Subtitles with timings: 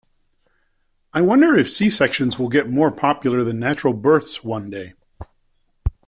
[1.13, 4.93] I wonder if C-sections will get more popular than natural births one day.